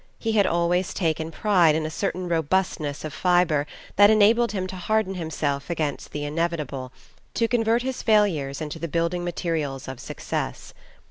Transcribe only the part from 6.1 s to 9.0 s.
the inevitable, to convert his failures into the